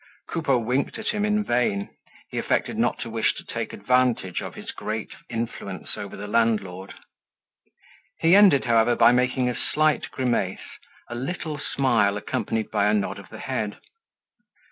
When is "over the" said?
5.95-6.25